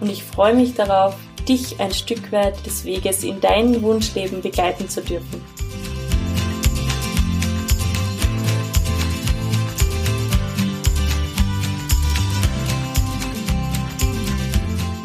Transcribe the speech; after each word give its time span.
und 0.00 0.10
ich 0.10 0.22
freue 0.22 0.54
mich 0.54 0.74
darauf, 0.74 1.14
dich 1.48 1.80
ein 1.80 1.92
Stück 1.92 2.32
weit 2.32 2.64
des 2.64 2.84
Weges 2.84 3.24
in 3.24 3.40
dein 3.40 3.82
Wunschleben 3.82 4.40
begleiten 4.40 4.88
zu 4.88 5.02
dürfen. 5.02 5.44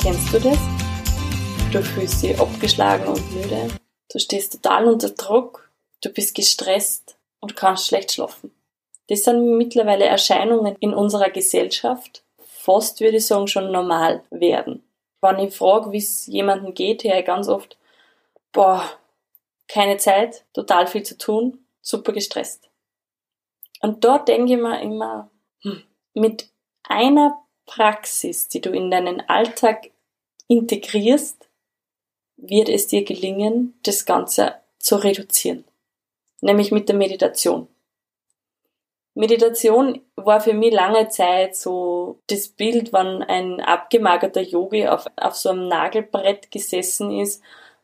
Kennst 0.02 0.34
du 0.34 0.40
das? 0.40 0.60
Du 1.72 1.82
fühlst 1.82 2.22
dich 2.22 2.40
abgeschlagen 2.40 3.08
und 3.08 3.36
müde. 3.36 3.70
Du 4.12 4.20
stehst 4.20 4.54
total 4.54 4.86
unter 4.86 5.10
Druck. 5.10 5.72
Du 6.04 6.10
bist 6.10 6.36
gestresst 6.36 7.18
und 7.40 7.56
kannst 7.56 7.88
schlecht 7.88 8.12
schlafen. 8.12 8.52
Das 9.08 9.24
sind 9.24 9.58
mittlerweile 9.58 10.06
Erscheinungen 10.06 10.76
in 10.80 10.94
unserer 10.94 11.30
Gesellschaft, 11.30 12.25
fast 12.66 13.00
würde 13.00 13.18
ich 13.18 13.28
sagen, 13.28 13.48
schon 13.48 13.72
normal 13.72 14.24
werden. 14.32 14.84
Wenn 15.22 15.40
ich 15.40 15.56
frage, 15.56 15.92
wie 15.92 16.00
es 16.00 16.26
jemandem 16.26 16.74
geht, 16.74 17.04
höre 17.04 17.20
ich 17.20 17.26
ganz 17.26 17.48
oft, 17.48 17.78
boah, 18.52 18.84
keine 19.68 19.98
Zeit, 19.98 20.46
total 20.54 20.88
viel 20.88 21.04
zu 21.04 21.18
tun, 21.18 21.66
super 21.82 22.12
gestresst. 22.12 22.70
Und 23.82 24.04
dort 24.04 24.28
denke 24.28 24.54
ich 24.54 24.60
mir 24.60 24.82
immer, 24.82 25.30
hm, 25.62 25.84
mit 26.16 26.50
einer 26.84 27.40
Praxis, 27.66 28.48
die 28.48 28.62
du 28.62 28.72
in 28.72 28.90
deinen 28.90 29.22
Alltag 29.30 29.92
integrierst, 30.48 31.50
wird 32.38 32.70
es 32.70 32.88
dir 32.88 33.04
gelingen, 33.04 33.80
das 33.84 34.06
Ganze 34.06 34.56
zu 34.80 34.96
reduzieren. 34.96 35.66
Nämlich 36.42 36.72
mit 36.72 36.90
der 36.90 36.96
Meditation. 36.96 37.68
Meditation 39.16 40.02
war 40.18 40.42
für 40.42 40.54
mich 40.54 40.74
lange 40.74 41.08
Zeit 41.08 41.56
so 41.56 42.20
das 42.28 42.50
Bild, 42.50 42.92
wenn 42.92 43.24
ein 43.24 43.62
abgemagerter 43.62 44.42
Yogi 44.42 44.88
auf, 44.88 45.06
auf 45.16 45.36
so 45.36 45.50
einem 45.50 45.70
Nagelbrett 45.70 46.52
gesessen 46.52 47.18
ist 47.18 47.42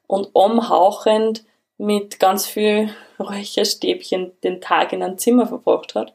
und 0.08 0.30
umhauchend 0.34 1.46
mit 1.78 2.20
ganz 2.20 2.46
viel 2.46 2.94
Räucherstäbchen 3.18 4.34
den 4.44 4.60
Tag 4.60 4.92
in 4.92 5.02
einem 5.02 5.18
Zimmer 5.18 5.48
verbracht 5.48 5.96
hat. 5.96 6.14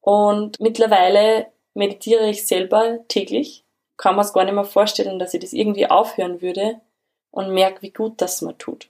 Und 0.00 0.58
mittlerweile 0.58 1.46
meditiere 1.74 2.28
ich 2.28 2.44
selber 2.44 2.98
täglich. 3.06 3.64
Kann 3.96 4.16
man 4.16 4.24
es 4.24 4.32
gar 4.32 4.44
nicht 4.44 4.54
mehr 4.54 4.64
vorstellen, 4.64 5.20
dass 5.20 5.32
ich 5.32 5.40
das 5.40 5.52
irgendwie 5.52 5.88
aufhören 5.88 6.42
würde 6.42 6.80
und 7.30 7.54
merke, 7.54 7.82
wie 7.82 7.92
gut 7.92 8.20
das 8.20 8.42
mir 8.42 8.58
tut. 8.58 8.88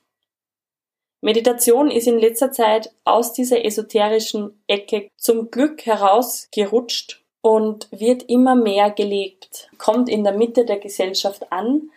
Meditation 1.27 1.91
ist 1.91 2.07
in 2.07 2.21
letzter 2.21 2.53
Zeit 2.53 2.93
aus 3.03 3.33
dieser 3.33 3.65
esoterischen 3.65 4.63
Ecke 4.69 5.11
zum 5.17 5.51
Glück 5.51 5.85
herausgerutscht 5.85 7.21
und 7.41 7.89
wird 7.91 8.23
immer 8.29 8.55
mehr 8.55 8.93
gelebt, 8.93 9.69
kommt 9.77 10.09
in 10.09 10.23
der 10.23 10.35
Mitte 10.35 10.65
der 10.65 10.79
Gesellschaft 10.79 11.51
an, 11.51 11.91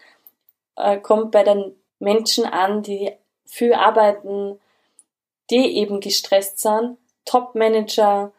äh, 0.77 0.97
kommt 0.97 1.29
bei 1.29 1.43
den 1.43 1.75
Menschen 1.99 2.43
an, 2.45 2.81
die 2.81 3.11
viel 3.45 3.75
arbeiten, 3.75 4.59
die 5.51 5.77
eben 5.77 5.99
gestresst 5.99 6.57
sind, 6.57 6.97
Top-Manager, 7.25 8.31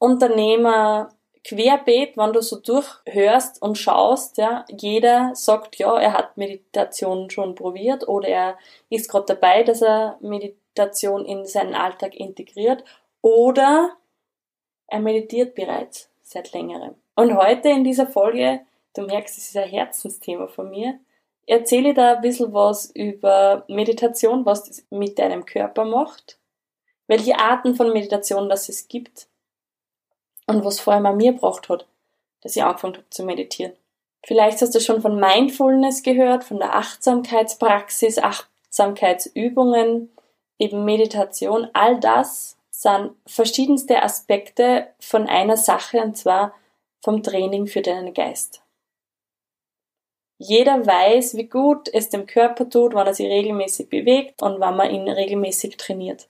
Unternehmer, 0.00 1.10
querbeet, 1.48 2.16
wenn 2.16 2.32
du 2.34 2.42
so 2.42 2.60
durchhörst 2.60 3.62
und 3.62 3.78
schaust, 3.78 4.36
ja, 4.36 4.66
jeder 4.70 5.34
sagt, 5.34 5.76
ja, 5.76 5.98
er 5.98 6.12
hat 6.12 6.36
Meditation 6.36 7.30
schon 7.30 7.54
probiert 7.54 8.06
oder 8.06 8.28
er 8.28 8.58
ist 8.90 9.10
gerade 9.10 9.34
dabei, 9.34 9.62
dass 9.62 9.80
er 9.80 10.18
Meditation 10.20 11.24
in 11.24 11.46
seinen 11.46 11.74
Alltag 11.74 12.14
integriert 12.14 12.84
oder 13.22 13.96
er 14.88 15.00
meditiert 15.00 15.54
bereits 15.54 16.10
seit 16.22 16.52
längerem. 16.52 16.94
Und 17.16 17.34
heute 17.34 17.70
in 17.70 17.82
dieser 17.82 18.06
Folge, 18.06 18.60
du 18.94 19.02
merkst, 19.02 19.38
es 19.38 19.48
ist 19.48 19.56
ein 19.56 19.68
Herzensthema 19.68 20.48
von 20.48 20.68
mir, 20.68 21.00
erzähle 21.46 21.90
ich 21.90 21.94
da 21.94 22.16
ein 22.16 22.20
bisschen 22.20 22.52
was 22.52 22.90
über 22.90 23.64
Meditation, 23.68 24.44
was 24.44 24.64
das 24.64 24.84
mit 24.90 25.18
deinem 25.18 25.46
Körper 25.46 25.86
macht, 25.86 26.38
welche 27.06 27.38
Arten 27.38 27.74
von 27.74 27.90
Meditation 27.94 28.50
das 28.50 28.68
es 28.68 28.86
gibt 28.86 29.28
und 30.48 30.64
was 30.64 30.80
vor 30.80 30.94
allem 30.94 31.06
an 31.06 31.16
mir 31.16 31.32
gebracht 31.32 31.68
hat, 31.68 31.86
dass 32.40 32.56
ich 32.56 32.64
angefangen 32.64 32.94
habe 32.94 33.10
zu 33.10 33.22
meditieren. 33.22 33.72
Vielleicht 34.26 34.60
hast 34.60 34.74
du 34.74 34.80
schon 34.80 35.00
von 35.00 35.20
Mindfulness 35.20 36.02
gehört, 36.02 36.42
von 36.42 36.58
der 36.58 36.74
Achtsamkeitspraxis, 36.74 38.18
Achtsamkeitsübungen, 38.18 40.10
eben 40.58 40.84
Meditation. 40.84 41.68
All 41.72 42.00
das 42.00 42.56
sind 42.70 43.12
verschiedenste 43.26 44.02
Aspekte 44.02 44.88
von 44.98 45.28
einer 45.28 45.56
Sache 45.56 46.00
und 46.00 46.16
zwar 46.16 46.54
vom 47.00 47.22
Training 47.22 47.66
für 47.66 47.82
deinen 47.82 48.12
Geist. 48.12 48.62
Jeder 50.38 50.86
weiß, 50.86 51.36
wie 51.36 51.48
gut 51.48 51.88
es 51.92 52.10
dem 52.10 52.26
Körper 52.26 52.68
tut, 52.70 52.94
wenn 52.94 53.06
er 53.06 53.14
sich 53.14 53.26
regelmäßig 53.26 53.88
bewegt 53.88 54.40
und 54.40 54.60
wenn 54.60 54.76
man 54.76 54.90
ihn 54.90 55.08
regelmäßig 55.08 55.76
trainiert. 55.76 56.28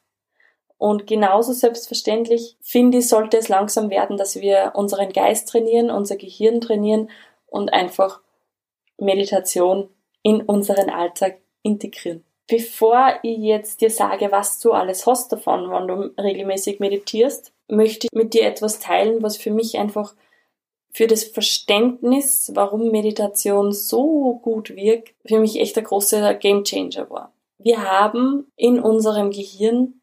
Und 0.78 1.08
genauso 1.08 1.52
selbstverständlich, 1.52 2.56
finde 2.60 2.98
ich, 2.98 3.08
sollte 3.08 3.36
es 3.36 3.48
langsam 3.48 3.90
werden, 3.90 4.16
dass 4.16 4.40
wir 4.40 4.72
unseren 4.74 5.12
Geist 5.12 5.48
trainieren, 5.48 5.90
unser 5.90 6.16
Gehirn 6.16 6.60
trainieren 6.60 7.10
und 7.46 7.72
einfach 7.72 8.20
Meditation 8.96 9.88
in 10.22 10.42
unseren 10.42 10.88
Alltag 10.88 11.38
integrieren. 11.62 12.24
Bevor 12.46 13.18
ich 13.22 13.38
jetzt 13.38 13.80
dir 13.80 13.90
sage, 13.90 14.30
was 14.30 14.60
du 14.60 14.72
alles 14.72 15.06
hast 15.06 15.32
davon, 15.32 15.70
wenn 15.70 15.88
du 15.88 16.22
regelmäßig 16.22 16.80
meditierst, 16.80 17.52
möchte 17.68 18.06
ich 18.06 18.16
mit 18.16 18.32
dir 18.32 18.46
etwas 18.46 18.78
teilen, 18.78 19.22
was 19.22 19.36
für 19.36 19.50
mich 19.50 19.78
einfach 19.78 20.14
für 20.90 21.06
das 21.06 21.24
Verständnis, 21.24 22.50
warum 22.54 22.90
Meditation 22.90 23.72
so 23.72 24.40
gut 24.42 24.74
wirkt, 24.74 25.14
für 25.26 25.38
mich 25.38 25.60
echt 25.60 25.76
ein 25.76 25.84
großer 25.84 26.34
Gamechanger 26.34 27.10
war. 27.10 27.32
Wir 27.58 27.82
haben 27.82 28.50
in 28.56 28.80
unserem 28.80 29.30
Gehirn 29.30 29.97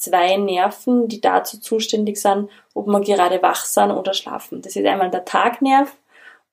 zwei 0.00 0.36
Nerven, 0.36 1.08
die 1.08 1.20
dazu 1.20 1.60
zuständig 1.60 2.20
sind, 2.20 2.50
ob 2.74 2.86
wir 2.86 3.00
gerade 3.00 3.42
wach 3.42 3.64
sind 3.66 3.92
oder 3.92 4.14
schlafen. 4.14 4.62
Das 4.62 4.74
ist 4.74 4.86
einmal 4.86 5.10
der 5.10 5.26
Tagnerv 5.26 5.94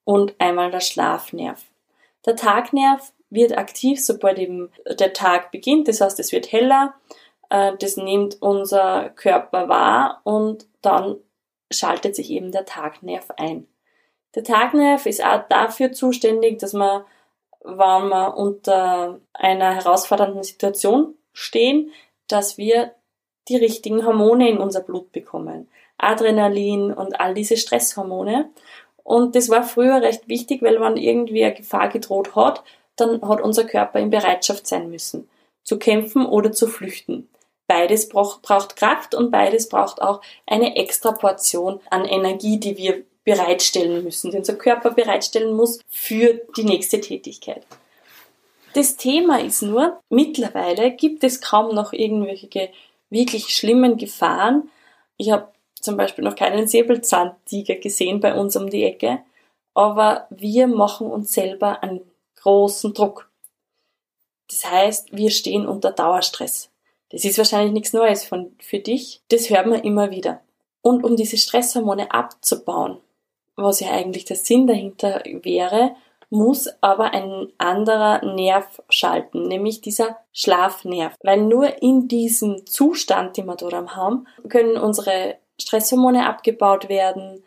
und 0.03 0.35
einmal 0.37 0.69
der 0.69 0.81
Schlafnerv. 0.81 1.63
Der 2.25 2.35
Tagnerv 2.35 3.13
wird 3.29 3.57
aktiv, 3.57 4.03
sobald 4.03 4.37
eben 4.37 4.69
der 4.85 5.13
Tag 5.13 5.51
beginnt. 5.51 5.87
Das 5.87 6.01
heißt, 6.01 6.19
es 6.19 6.31
wird 6.31 6.51
heller. 6.51 6.93
Äh, 7.49 7.73
das 7.79 7.95
nimmt 7.95 8.41
unser 8.41 9.09
Körper 9.09 9.69
wahr 9.69 10.21
und 10.23 10.67
dann 10.81 11.17
schaltet 11.71 12.15
sich 12.15 12.29
eben 12.29 12.51
der 12.51 12.65
Tagnerv 12.65 13.31
ein. 13.37 13.67
Der 14.35 14.43
Tagnerv 14.43 15.05
ist 15.05 15.23
auch 15.23 15.47
dafür 15.47 15.93
zuständig, 15.93 16.59
dass 16.59 16.73
man, 16.73 17.03
wenn 17.61 18.09
wir 18.09 18.37
unter 18.37 19.19
einer 19.33 19.73
herausfordernden 19.73 20.43
Situation 20.43 21.15
stehen, 21.31 21.91
dass 22.27 22.57
wir 22.57 22.93
die 23.49 23.57
richtigen 23.57 24.05
Hormone 24.05 24.49
in 24.49 24.57
unser 24.57 24.81
Blut 24.81 25.11
bekommen. 25.11 25.67
Adrenalin 25.97 26.91
und 26.93 27.19
all 27.19 27.33
diese 27.33 27.57
Stresshormone. 27.57 28.49
Und 29.03 29.35
das 29.35 29.49
war 29.49 29.63
früher 29.63 30.01
recht 30.01 30.27
wichtig, 30.27 30.61
weil 30.61 30.79
wenn 30.79 30.97
irgendwie 30.97 31.43
eine 31.43 31.53
Gefahr 31.55 31.89
gedroht 31.89 32.35
hat, 32.35 32.63
dann 32.97 33.21
hat 33.27 33.41
unser 33.41 33.63
Körper 33.63 33.99
in 33.99 34.09
Bereitschaft 34.09 34.67
sein 34.67 34.89
müssen, 34.89 35.29
zu 35.63 35.79
kämpfen 35.79 36.25
oder 36.25 36.51
zu 36.51 36.67
flüchten. 36.67 37.29
Beides 37.67 38.09
braucht, 38.09 38.43
Kraft 38.75 39.13
und 39.13 39.31
beides 39.31 39.69
braucht 39.69 40.01
auch 40.01 40.21
eine 40.45 40.75
extra 40.77 41.11
Portion 41.11 41.79
an 41.89 42.05
Energie, 42.05 42.59
die 42.59 42.77
wir 42.77 43.03
bereitstellen 43.23 44.03
müssen, 44.03 44.31
die 44.31 44.37
unser 44.37 44.55
Körper 44.55 44.91
bereitstellen 44.91 45.53
muss 45.53 45.79
für 45.89 46.41
die 46.55 46.63
nächste 46.63 47.01
Tätigkeit. 47.01 47.63
Das 48.73 48.95
Thema 48.95 49.41
ist 49.41 49.63
nur, 49.63 49.99
mittlerweile 50.09 50.91
gibt 50.91 51.23
es 51.23 51.41
kaum 51.41 51.75
noch 51.75 51.93
irgendwelche 51.93 52.69
wirklich 53.09 53.49
schlimmen 53.49 53.97
Gefahren. 53.97 54.69
Ich 55.17 55.31
habe 55.31 55.49
zum 55.79 55.97
Beispiel 55.97 56.23
noch 56.23 56.35
keinen 56.35 56.67
Säbelzahntiger 56.67 57.75
gesehen 57.75 58.19
bei 58.19 58.33
uns 58.33 58.55
um 58.55 58.69
die 58.69 58.83
Ecke, 58.83 59.19
aber 59.73 60.27
wir 60.29 60.67
machen 60.67 61.07
uns 61.07 61.33
selber 61.33 61.83
einen 61.83 62.01
großen 62.41 62.93
Druck. 62.93 63.29
Das 64.49 64.69
heißt, 64.69 65.15
wir 65.15 65.29
stehen 65.29 65.67
unter 65.67 65.91
Dauerstress. 65.91 66.69
Das 67.09 67.23
ist 67.25 67.37
wahrscheinlich 67.37 67.73
nichts 67.73 67.93
Neues 67.93 68.25
von, 68.25 68.55
für 68.59 68.79
dich. 68.79 69.21
Das 69.29 69.49
hört 69.49 69.67
man 69.67 69.81
immer 69.81 70.11
wieder. 70.11 70.41
Und 70.81 71.03
um 71.03 71.15
diese 71.15 71.37
Stresshormone 71.37 72.11
abzubauen, 72.11 72.97
was 73.55 73.79
ja 73.79 73.91
eigentlich 73.91 74.25
der 74.25 74.35
Sinn 74.35 74.67
dahinter 74.67 75.23
wäre, 75.25 75.95
muss 76.29 76.69
aber 76.81 77.11
ein 77.11 77.47
anderer 77.57 78.25
Nerv 78.25 78.81
schalten, 78.89 79.47
nämlich 79.47 79.81
dieser 79.81 80.17
Schlafnerv. 80.33 81.15
Weil 81.23 81.41
nur 81.41 81.81
in 81.81 82.07
diesem 82.07 82.65
Zustand, 82.65 83.37
den 83.37 83.45
wir 83.45 83.55
dort 83.55 83.95
haben, 83.95 84.27
können 84.49 84.77
unsere 84.77 85.37
Stresshormone 85.59 86.27
abgebaut 86.27 86.89
werden, 86.89 87.43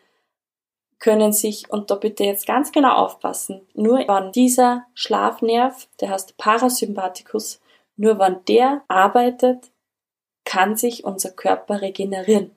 können 0.99 1.33
sich, 1.33 1.69
und 1.71 1.89
da 1.89 1.95
bitte 1.95 2.23
jetzt 2.23 2.45
ganz 2.45 2.71
genau 2.71 2.95
aufpassen, 2.95 3.67
nur 3.73 3.99
wenn 3.99 4.31
dieser 4.31 4.85
Schlafnerv, 4.93 5.87
der 5.99 6.09
heißt 6.09 6.37
Parasympathikus, 6.37 7.59
nur 7.95 8.19
wenn 8.19 8.43
der 8.45 8.83
arbeitet, 8.87 9.71
kann 10.45 10.75
sich 10.75 11.03
unser 11.03 11.31
Körper 11.31 11.81
regenerieren. 11.81 12.51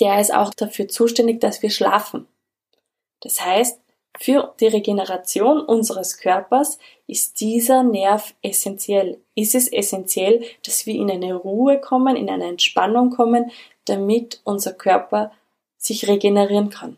Der 0.00 0.20
ist 0.20 0.34
auch 0.34 0.52
dafür 0.54 0.88
zuständig, 0.88 1.40
dass 1.40 1.62
wir 1.62 1.70
schlafen. 1.70 2.26
Das 3.20 3.44
heißt, 3.44 3.80
für 4.18 4.54
die 4.60 4.66
Regeneration 4.66 5.60
unseres 5.60 6.18
Körpers 6.18 6.78
ist 7.06 7.40
dieser 7.40 7.82
Nerv 7.82 8.34
essentiell. 8.42 9.20
Ist 9.34 9.54
es 9.54 9.68
essentiell, 9.68 10.44
dass 10.64 10.86
wir 10.86 10.94
in 10.94 11.10
eine 11.10 11.34
Ruhe 11.34 11.80
kommen, 11.80 12.16
in 12.16 12.30
eine 12.30 12.46
Entspannung 12.46 13.10
kommen, 13.10 13.50
damit 13.84 14.40
unser 14.44 14.72
Körper 14.72 15.32
sich 15.76 16.08
regenerieren 16.08 16.70
kann. 16.70 16.96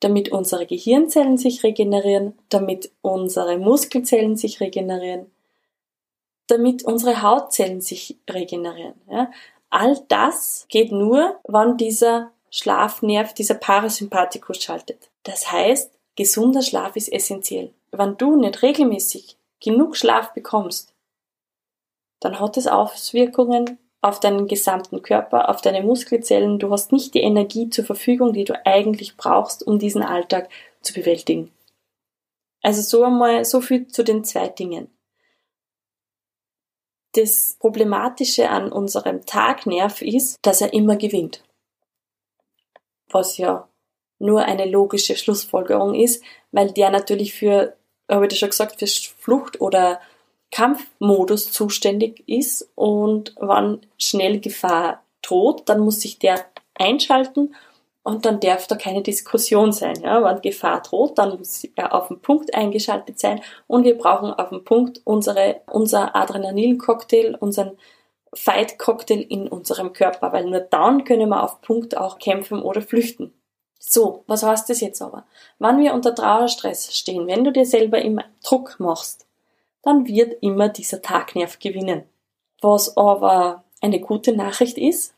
Damit 0.00 0.32
unsere 0.32 0.66
Gehirnzellen 0.66 1.36
sich 1.36 1.62
regenerieren, 1.62 2.38
damit 2.48 2.90
unsere 3.02 3.58
Muskelzellen 3.58 4.36
sich 4.36 4.60
regenerieren, 4.60 5.30
damit 6.46 6.82
unsere 6.84 7.22
Hautzellen 7.22 7.82
sich 7.82 8.16
regenerieren. 8.28 8.94
Ja? 9.10 9.30
All 9.68 10.02
das 10.08 10.66
geht 10.68 10.90
nur, 10.90 11.38
wann 11.44 11.76
dieser 11.76 12.32
Schlafnerv, 12.50 13.34
dieser 13.34 13.54
Parasympathikus 13.54 14.62
schaltet. 14.62 15.09
Das 15.22 15.50
heißt, 15.50 15.92
gesunder 16.16 16.62
Schlaf 16.62 16.96
ist 16.96 17.12
essentiell. 17.12 17.72
Wenn 17.92 18.16
du 18.16 18.36
nicht 18.36 18.62
regelmäßig 18.62 19.36
genug 19.60 19.96
Schlaf 19.96 20.32
bekommst, 20.32 20.94
dann 22.20 22.38
hat 22.38 22.56
es 22.56 22.66
Auswirkungen 22.66 23.78
auf 24.02 24.20
deinen 24.20 24.46
gesamten 24.46 25.02
Körper, 25.02 25.48
auf 25.48 25.60
deine 25.60 25.82
Muskelzellen. 25.82 26.58
Du 26.58 26.70
hast 26.70 26.92
nicht 26.92 27.14
die 27.14 27.20
Energie 27.20 27.68
zur 27.68 27.84
Verfügung, 27.84 28.32
die 28.32 28.44
du 28.44 28.54
eigentlich 28.66 29.16
brauchst, 29.16 29.66
um 29.66 29.78
diesen 29.78 30.02
Alltag 30.02 30.48
zu 30.80 30.94
bewältigen. 30.94 31.52
Also 32.62 32.82
so 32.82 33.04
einmal, 33.04 33.44
so 33.44 33.60
viel 33.60 33.88
zu 33.88 34.02
den 34.02 34.24
zwei 34.24 34.48
Dingen. 34.48 34.88
Das 37.12 37.56
Problematische 37.58 38.48
an 38.50 38.70
unserem 38.70 39.26
Tagnerv 39.26 40.00
ist, 40.00 40.38
dass 40.42 40.60
er 40.60 40.72
immer 40.72 40.96
gewinnt. 40.96 41.42
Was 43.08 43.36
ja 43.36 43.68
nur 44.20 44.44
eine 44.44 44.66
logische 44.66 45.16
Schlussfolgerung 45.16 45.94
ist, 45.94 46.22
weil 46.52 46.70
der 46.70 46.90
natürlich 46.90 47.34
für, 47.34 47.74
habe 48.08 48.26
ich 48.26 48.38
schon 48.38 48.50
gesagt, 48.50 48.78
für 48.78 48.86
Flucht 48.86 49.60
oder 49.60 50.00
Kampfmodus 50.52 51.52
zuständig 51.52 52.22
ist 52.28 52.70
und 52.74 53.34
wann 53.38 53.80
schnell 53.98 54.40
Gefahr 54.40 55.02
droht, 55.22 55.68
dann 55.68 55.80
muss 55.80 56.00
sich 56.00 56.18
der 56.18 56.44
einschalten 56.74 57.54
und 58.02 58.24
dann 58.24 58.40
darf 58.40 58.66
da 58.66 58.76
keine 58.76 59.02
Diskussion 59.02 59.72
sein. 59.72 60.00
Ja? 60.02 60.22
Wenn 60.24 60.42
Gefahr 60.42 60.82
droht, 60.82 61.18
dann 61.18 61.38
muss 61.38 61.64
er 61.76 61.94
auf 61.94 62.08
den 62.08 62.20
Punkt 62.20 62.54
eingeschaltet 62.54 63.18
sein 63.18 63.40
und 63.66 63.84
wir 63.84 63.96
brauchen 63.96 64.32
auf 64.32 64.50
den 64.50 64.64
Punkt 64.64 65.00
unsere, 65.04 65.60
unser 65.66 66.16
Adrenalin-Cocktail, 66.16 67.36
unseren 67.38 67.78
Fight-Cocktail 68.34 69.20
in 69.20 69.48
unserem 69.48 69.92
Körper, 69.92 70.32
weil 70.32 70.46
nur 70.46 70.60
dann 70.60 71.04
können 71.04 71.28
wir 71.28 71.42
auf 71.42 71.60
Punkt 71.62 71.96
auch 71.96 72.18
kämpfen 72.18 72.62
oder 72.62 72.82
flüchten. 72.82 73.32
So, 73.82 74.24
was 74.26 74.42
heißt 74.42 74.68
das 74.68 74.80
jetzt 74.80 75.00
aber? 75.00 75.24
Wenn 75.58 75.78
wir 75.78 75.94
unter 75.94 76.14
Trauerstress 76.14 76.94
stehen, 76.94 77.26
wenn 77.26 77.44
du 77.44 77.50
dir 77.50 77.64
selber 77.64 78.00
immer 78.00 78.24
Druck 78.44 78.78
machst, 78.78 79.26
dann 79.82 80.06
wird 80.06 80.42
immer 80.42 80.68
dieser 80.68 81.00
Tagnerv 81.00 81.58
gewinnen. 81.58 82.04
Was 82.60 82.96
aber 82.98 83.64
eine 83.80 83.98
gute 83.98 84.36
Nachricht 84.36 84.76
ist, 84.76 85.14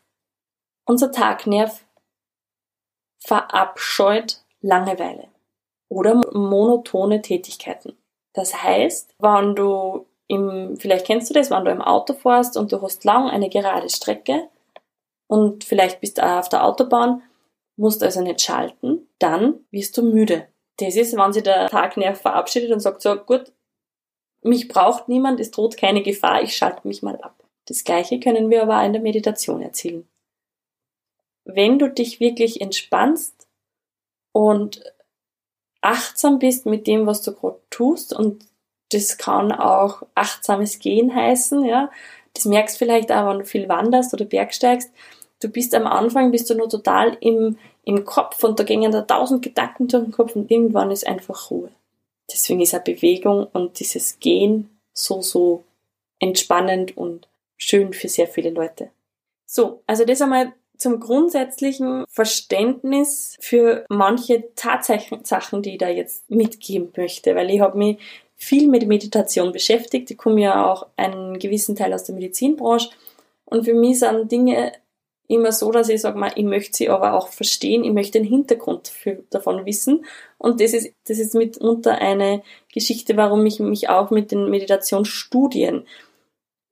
unser 0.85 1.11
Tagnerv 1.11 1.83
verabscheut 3.19 4.41
Langeweile 4.61 5.27
oder 5.89 6.21
monotone 6.31 7.21
Tätigkeiten. 7.21 7.97
Das 8.31 8.63
heißt, 8.63 9.13
wenn 9.19 9.55
du 9.55 10.05
im, 10.27 10.77
vielleicht 10.77 11.05
kennst 11.05 11.29
du 11.29 11.33
das, 11.33 11.51
wenn 11.51 11.65
du 11.65 11.71
im 11.71 11.81
Auto 11.81 12.13
fährst 12.13 12.55
und 12.55 12.71
du 12.71 12.81
hast 12.81 13.03
lang 13.03 13.29
eine 13.29 13.49
gerade 13.49 13.89
Strecke 13.89 14.47
und 15.27 15.65
vielleicht 15.65 15.99
bist 15.99 16.17
du 16.17 16.25
auf 16.25 16.47
der 16.47 16.63
Autobahn, 16.63 17.21
musst 17.75 18.03
also 18.03 18.21
nicht 18.21 18.41
schalten, 18.41 19.07
dann 19.19 19.65
wirst 19.71 19.97
du 19.97 20.03
müde. 20.03 20.47
Das 20.77 20.95
ist, 20.95 21.15
wenn 21.15 21.33
sich 21.33 21.43
der 21.43 21.67
Tagnerv 21.69 22.19
verabschiedet 22.21 22.71
und 22.71 22.79
sagt 22.79 23.01
so, 23.01 23.15
gut, 23.15 23.51
mich 24.41 24.67
braucht 24.67 25.07
niemand, 25.07 25.39
es 25.39 25.51
droht 25.51 25.77
keine 25.77 26.03
Gefahr, 26.03 26.43
ich 26.43 26.55
schalte 26.55 26.87
mich 26.87 27.01
mal 27.01 27.19
ab. 27.21 27.43
Das 27.65 27.83
gleiche 27.83 28.19
können 28.19 28.49
wir 28.49 28.63
aber 28.63 28.79
auch 28.79 28.85
in 28.85 28.93
der 28.93 29.01
Meditation 29.01 29.61
erzielen. 29.61 30.07
Wenn 31.45 31.79
du 31.79 31.89
dich 31.89 32.19
wirklich 32.19 32.61
entspannst 32.61 33.47
und 34.33 34.83
achtsam 35.81 36.39
bist 36.39 36.65
mit 36.65 36.87
dem, 36.87 37.05
was 37.05 37.21
du 37.21 37.33
gerade 37.33 37.59
tust 37.69 38.13
und 38.13 38.45
das 38.91 39.17
kann 39.17 39.51
auch 39.51 40.03
achtsames 40.15 40.79
Gehen 40.79 41.13
heißen, 41.13 41.65
ja. 41.65 41.89
Das 42.33 42.45
merkst 42.45 42.77
vielleicht 42.77 43.11
auch, 43.11 43.29
wenn 43.29 43.39
du 43.39 43.45
viel 43.45 43.69
wanderst 43.69 44.13
oder 44.13 44.25
bergsteigst. 44.25 44.91
Du 45.43 45.49
bist 45.49 45.75
am 45.75 45.87
Anfang, 45.87 46.31
bist 46.31 46.49
du 46.49 46.55
nur 46.55 46.69
total 46.69 47.17
im, 47.19 47.57
im 47.83 48.05
Kopf 48.05 48.43
und 48.43 48.59
da 48.59 48.63
gehen 48.63 48.89
da 48.91 49.01
tausend 49.01 49.41
Gedanken 49.41 49.89
durch 49.89 50.03
den 50.03 50.13
Kopf 50.13 50.35
und 50.35 50.49
irgendwann 50.49 50.89
ist 50.89 51.05
einfach 51.05 51.51
Ruhe. 51.51 51.69
Deswegen 52.31 52.61
ist 52.61 52.73
eine 52.73 52.83
Bewegung 52.83 53.47
und 53.51 53.79
dieses 53.79 54.19
Gehen 54.19 54.69
so, 54.93 55.21
so 55.21 55.63
entspannend 56.19 56.95
und 56.95 57.27
schön 57.57 57.91
für 57.91 58.07
sehr 58.07 58.27
viele 58.27 58.51
Leute. 58.51 58.89
So, 59.45 59.81
also 59.85 60.05
das 60.05 60.21
einmal 60.21 60.53
zum 60.77 60.99
grundsätzlichen 60.99 62.05
Verständnis 62.09 63.37
für 63.39 63.85
manche 63.89 64.53
Tatsachen, 64.55 65.61
die 65.61 65.73
ich 65.73 65.77
da 65.77 65.89
jetzt 65.89 66.29
mitgeben 66.29 66.91
möchte, 66.95 67.35
weil 67.35 67.49
ich 67.49 67.59
habe 67.59 67.77
mich 67.77 67.99
viel 68.35 68.67
mit 68.67 68.87
Meditation 68.87 69.51
beschäftigt. 69.51 70.09
Ich 70.09 70.17
komme 70.17 70.41
ja 70.41 70.71
auch 70.71 70.87
einen 70.95 71.37
gewissen 71.39 71.75
Teil 71.75 71.93
aus 71.93 72.05
der 72.05 72.15
Medizinbranche 72.15 72.89
und 73.45 73.65
für 73.65 73.73
mich 73.73 73.99
sind 73.99 74.31
Dinge 74.31 74.71
immer 75.27 75.51
so, 75.51 75.71
dass 75.71 75.89
ich 75.89 76.01
sage, 76.01 76.19
ich 76.35 76.43
möchte 76.43 76.77
sie 76.77 76.89
aber 76.89 77.13
auch 77.13 77.29
verstehen, 77.29 77.83
ich 77.83 77.91
möchte 77.91 78.19
den 78.19 78.27
Hintergrund 78.27 78.89
für, 78.89 79.23
davon 79.29 79.65
wissen. 79.65 80.05
Und 80.37 80.59
das 80.59 80.73
ist, 80.73 80.93
das 81.07 81.19
ist 81.19 81.33
mitunter 81.33 81.99
eine 81.99 82.43
Geschichte, 82.71 83.15
warum 83.17 83.45
ich 83.45 83.59
mich 83.59 83.89
auch 83.89 84.11
mit 84.11 84.31
den 84.31 84.49
Meditationsstudien 84.49 85.87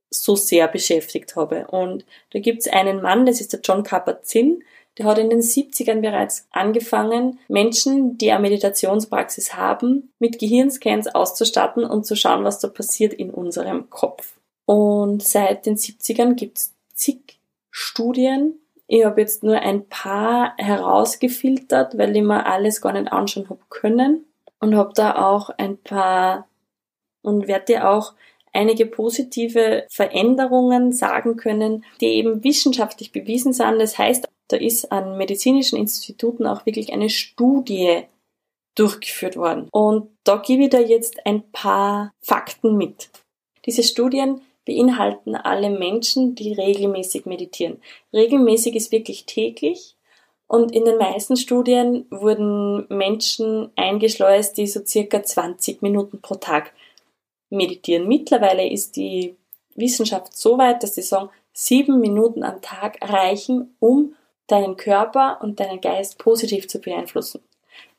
so 0.10 0.36
sehr 0.36 0.68
beschäftigt 0.68 1.36
habe. 1.36 1.68
Und 1.68 2.06
da 2.32 2.40
gibt 2.40 2.62
es 2.62 2.68
einen 2.68 3.02
Mann, 3.02 3.26
das 3.26 3.40
ist 3.40 3.54
der 3.54 3.62
John 3.62 3.84
Kabat-Zinn, 3.84 4.64
der 4.98 5.06
hat 5.06 5.18
in 5.18 5.30
den 5.30 5.42
70ern 5.42 6.02
bereits 6.02 6.48
angefangen, 6.52 7.40
Menschen, 7.48 8.18
die 8.18 8.32
eine 8.32 8.42
Meditationspraxis 8.42 9.56
haben, 9.56 10.12
mit 10.20 10.38
Gehirnscans 10.38 11.08
auszustatten 11.08 11.86
und 11.86 12.06
zu 12.06 12.18
schauen, 12.18 12.44
was 12.44 12.60
da 12.60 12.68
passiert 12.68 13.14
in 13.14 13.30
unserem 13.30 13.90
Kopf. 13.90 14.38
Und 14.66 15.24
seit 15.24 15.66
den 15.66 15.78
70ern 15.78 16.34
gibt 16.34 16.58
es 16.58 16.74
zig 16.94 17.41
Studien. 17.72 18.60
Ich 18.88 19.06
habe 19.06 19.22
jetzt 19.22 19.44
nur 19.44 19.58
ein 19.60 19.88
paar 19.88 20.54
herausgefiltert, 20.58 21.98
weil 21.98 22.16
ich 22.16 22.24
mir 22.24 22.46
alles 22.46 22.82
gar 22.82 22.94
nicht 22.94 23.12
anschauen 23.12 23.50
habe 23.50 23.62
können 23.70 24.26
und 24.60 24.76
habe 24.76 24.92
da 24.94 25.16
auch 25.16 25.50
ein 25.50 25.78
paar 25.78 26.48
und 27.24 27.48
werde 27.48 27.66
dir 27.66 27.90
auch 27.90 28.14
einige 28.54 28.86
positive 28.86 29.86
Veränderungen 29.90 30.92
sagen 30.92 31.38
können, 31.38 31.86
die 32.02 32.08
eben 32.08 32.44
wissenschaftlich 32.44 33.12
bewiesen 33.12 33.54
sind. 33.54 33.80
Das 33.80 33.98
heißt, 33.98 34.28
da 34.50 34.58
ist 34.58 34.92
an 34.92 35.18
medizinischen 35.18 35.78
Instituten 35.78 36.46
auch 36.46 36.66
wirklich 36.66 36.92
eine 36.92 37.10
Studie 37.10 38.04
durchgeführt 38.76 39.38
worden. 39.38 39.70
Und 39.72 40.10
da 40.24 40.38
gebe 40.38 40.64
ich 40.64 40.70
dir 40.70 40.86
jetzt 40.86 41.26
ein 41.26 41.50
paar 41.52 42.14
Fakten 42.22 42.78
mit. 42.78 43.10
Diese 43.66 43.84
Studien 43.84 44.42
beinhalten 44.66 45.36
alle 45.36 45.70
Menschen, 45.70 46.36
die 46.36 46.54
regelmäßig 46.54 47.26
meditieren. 47.26 47.82
Regelmäßig 48.14 48.76
ist 48.76 48.92
wirklich 48.92 49.26
täglich. 49.26 49.96
Und 50.48 50.74
in 50.74 50.84
den 50.86 50.98
meisten 50.98 51.38
Studien 51.38 52.06
wurden 52.12 52.86
Menschen 52.90 53.72
eingeschleust, 53.76 54.58
die 54.58 54.68
so 54.68 54.82
circa 54.86 55.24
20 55.24 55.82
Minuten 55.82 56.22
pro 56.22 56.36
Tag 56.36 56.74
meditieren. 57.50 58.08
Mittlerweile 58.08 58.70
ist 58.70 58.98
die 58.98 59.36
Wissenschaft 59.76 60.36
so 60.36 60.58
weit, 60.58 60.84
dass 60.84 60.96
sie 60.96 61.02
sagen, 61.02 61.30
sieben 61.54 62.00
Minuten 62.00 62.44
am 62.44 62.62
Tag 62.62 62.98
reichen, 63.02 63.76
um 63.80 64.16
deinen 64.48 64.76
Körper 64.76 65.40
und 65.42 65.60
deinen 65.60 65.80
Geist 65.80 66.18
positiv 66.18 66.68
zu 66.68 66.80
beeinflussen. 66.80 67.42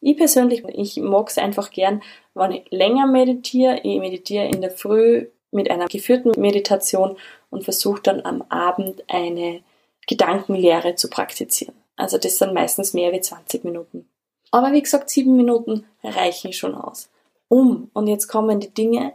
Ich 0.00 0.16
persönlich, 0.16 0.64
ich 0.74 0.96
mag 0.96 1.28
es 1.28 1.38
einfach 1.38 1.70
gern, 1.70 2.02
wenn 2.34 2.52
ich 2.52 2.70
länger 2.70 3.06
meditiere. 3.06 3.80
Ich 3.82 3.98
meditiere 3.98 4.48
in 4.48 4.60
der 4.60 4.70
Früh 4.70 5.28
mit 5.52 5.70
einer 5.70 5.86
geführten 5.86 6.32
Meditation 6.40 7.16
und 7.50 7.64
versuche 7.64 8.02
dann 8.02 8.24
am 8.24 8.42
Abend 8.48 9.04
eine 9.08 9.62
Gedankenlehre 10.06 10.96
zu 10.96 11.08
praktizieren. 11.08 11.74
Also 11.96 12.18
das 12.18 12.38
sind 12.38 12.54
meistens 12.54 12.94
mehr 12.94 13.12
wie 13.12 13.20
20 13.20 13.64
Minuten. 13.64 14.08
Aber 14.50 14.72
wie 14.72 14.82
gesagt, 14.82 15.10
sieben 15.10 15.36
Minuten 15.36 15.86
reichen 16.02 16.52
schon 16.52 16.74
aus. 16.74 17.10
um. 17.48 17.90
Und 17.92 18.06
jetzt 18.06 18.28
kommen 18.28 18.60
die 18.60 18.72
Dinge, 18.72 19.14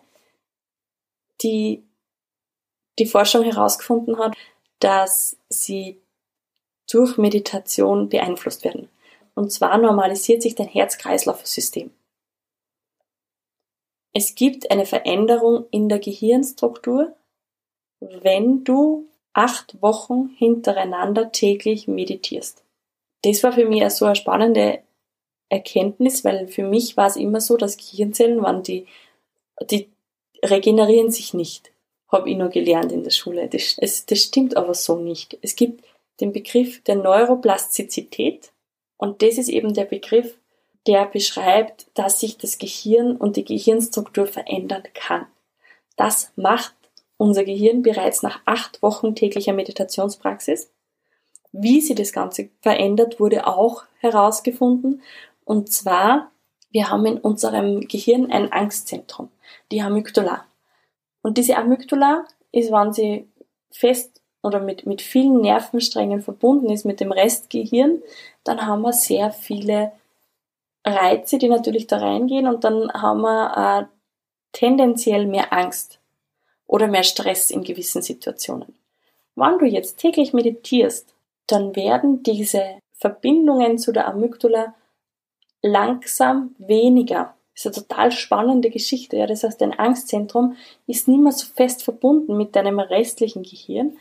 die 1.41 1.83
die 2.99 3.05
Forschung 3.05 3.43
herausgefunden 3.43 4.17
hat, 4.17 4.35
dass 4.79 5.37
sie 5.49 5.99
durch 6.89 7.17
Meditation 7.17 8.09
beeinflusst 8.09 8.63
werden. 8.63 8.89
Und 9.35 9.51
zwar 9.51 9.77
normalisiert 9.77 10.41
sich 10.41 10.55
dein 10.55 10.67
Herz-Kreislauf-System. 10.67 11.91
Es 14.13 14.35
gibt 14.35 14.71
eine 14.71 14.85
Veränderung 14.85 15.65
in 15.71 15.89
der 15.89 15.99
Gehirnstruktur, 15.99 17.15
wenn 17.99 18.63
du 18.63 19.07
acht 19.33 19.81
Wochen 19.81 20.29
hintereinander 20.37 21.31
täglich 21.31 21.87
meditierst. 21.87 22.63
Das 23.23 23.43
war 23.43 23.51
für 23.51 23.65
mich 23.65 23.87
so 23.91 24.05
eine 24.05 24.15
spannende 24.15 24.79
Erkenntnis, 25.49 26.25
weil 26.25 26.47
für 26.47 26.63
mich 26.63 26.97
war 26.97 27.07
es 27.07 27.15
immer 27.15 27.39
so, 27.39 27.57
dass 27.57 27.77
Gehirnzellen 27.77 28.41
waren 28.41 28.63
die, 28.63 28.87
die 29.69 29.89
regenerieren 30.43 31.11
sich 31.11 31.33
nicht. 31.33 31.71
Habe 32.09 32.29
ich 32.29 32.37
nur 32.37 32.49
gelernt 32.49 32.91
in 32.91 33.03
der 33.03 33.11
Schule. 33.11 33.47
Das, 33.47 33.77
es, 33.77 34.05
das 34.05 34.23
stimmt 34.23 34.55
aber 34.57 34.73
so 34.73 34.97
nicht. 34.97 35.37
Es 35.41 35.55
gibt 35.55 35.83
den 36.19 36.31
Begriff 36.31 36.81
der 36.83 36.95
Neuroplastizität 36.95 38.51
und 38.97 39.21
das 39.21 39.37
ist 39.37 39.49
eben 39.49 39.73
der 39.73 39.85
Begriff, 39.85 40.37
der 40.87 41.05
beschreibt, 41.05 41.87
dass 41.93 42.19
sich 42.19 42.37
das 42.37 42.57
Gehirn 42.57 43.17
und 43.17 43.35
die 43.35 43.45
Gehirnstruktur 43.45 44.25
verändern 44.25 44.83
kann. 44.93 45.27
Das 45.95 46.31
macht 46.35 46.73
unser 47.17 47.43
Gehirn 47.43 47.81
bereits 47.81 48.21
nach 48.21 48.39
acht 48.45 48.81
Wochen 48.81 49.15
täglicher 49.15 49.53
Meditationspraxis. 49.53 50.71
Wie 51.51 51.81
sie 51.81 51.95
das 51.95 52.13
Ganze 52.13 52.49
verändert, 52.61 53.19
wurde 53.19 53.47
auch 53.47 53.83
herausgefunden. 53.99 55.01
Und 55.43 55.71
zwar, 55.71 56.31
wir 56.69 56.89
haben 56.89 57.05
in 57.05 57.17
unserem 57.17 57.81
Gehirn 57.87 58.31
ein 58.31 58.51
Angstzentrum, 58.51 59.29
die 59.71 59.81
Amygdala. 59.81 60.45
Und 61.21 61.37
diese 61.37 61.57
Amygdala 61.57 62.25
ist, 62.51 62.71
wenn 62.71 62.93
sie 62.93 63.27
fest 63.71 64.21
oder 64.43 64.59
mit, 64.59 64.85
mit 64.85 65.01
vielen 65.01 65.41
Nervensträngen 65.41 66.21
verbunden 66.21 66.69
ist 66.69 66.85
mit 66.85 66.99
dem 66.99 67.11
Restgehirn, 67.11 68.01
dann 68.43 68.65
haben 68.65 68.83
wir 68.83 68.93
sehr 68.93 69.31
viele 69.31 69.91
Reize, 70.93 71.37
die 71.37 71.49
natürlich 71.49 71.87
da 71.87 71.97
reingehen 71.97 72.47
und 72.47 72.63
dann 72.63 72.91
haben 72.93 73.21
wir 73.21 73.57
äh, 73.57 73.85
tendenziell 74.51 75.25
mehr 75.25 75.53
Angst 75.53 75.99
oder 76.65 76.87
mehr 76.87 77.03
Stress 77.03 77.51
in 77.51 77.63
gewissen 77.63 78.01
Situationen. 78.01 78.75
Wenn 79.35 79.59
du 79.59 79.65
jetzt 79.65 79.97
täglich 79.97 80.33
meditierst, 80.33 81.13
dann 81.47 81.75
werden 81.75 82.23
diese 82.23 82.79
Verbindungen 82.93 83.77
zu 83.77 83.91
der 83.91 84.07
Amygdala 84.07 84.73
langsam 85.61 86.55
weniger. 86.57 87.35
Das 87.53 87.65
ist 87.65 87.77
eine 87.77 87.87
total 87.87 88.11
spannende 88.11 88.69
Geschichte. 88.69 89.17
Ja, 89.17 89.27
das 89.27 89.43
heißt, 89.43 89.61
dein 89.61 89.77
Angstzentrum 89.77 90.57
ist 90.85 91.07
nicht 91.07 91.21
mehr 91.21 91.31
so 91.31 91.47
fest 91.53 91.83
verbunden 91.83 92.37
mit 92.37 92.55
deinem 92.55 92.79
restlichen 92.79 93.43
Gehirn. 93.43 93.97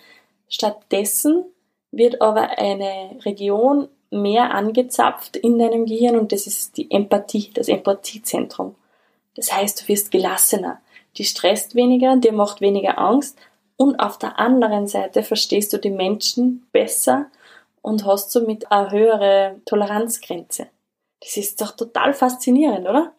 Stattdessen 0.49 1.45
wird 1.91 2.21
aber 2.21 2.59
eine 2.59 3.19
Region 3.25 3.89
mehr 4.11 4.55
angezapft 4.55 5.37
in 5.37 5.59
deinem 5.59 5.87
Gehirn 5.87 6.17
und 6.17 6.33
das 6.33 6.47
ist 6.47 6.77
die 6.77 6.91
Empathie, 6.91 7.51
das 7.55 7.69
Empathiezentrum. 7.69 8.75
Das 9.35 9.53
heißt, 9.53 9.83
du 9.83 9.89
wirst 9.89 10.11
gelassener, 10.11 10.81
die 11.17 11.25
stresst 11.25 11.75
weniger, 11.75 12.17
dir 12.17 12.33
macht 12.33 12.61
weniger 12.61 12.99
Angst 12.99 13.39
und 13.77 14.01
auf 14.01 14.19
der 14.19 14.39
anderen 14.39 14.87
Seite 14.87 15.23
verstehst 15.23 15.73
du 15.73 15.79
die 15.79 15.91
Menschen 15.91 16.67
besser 16.73 17.27
und 17.83 18.05
hast 18.05 18.33
somit 18.33 18.71
eine 18.73 18.91
höhere 18.91 19.61
Toleranzgrenze. 19.65 20.69
Das 21.21 21.37
ist 21.37 21.61
doch 21.61 21.73
total 21.73 22.15
faszinierend, 22.15 22.89
oder? 22.89 23.13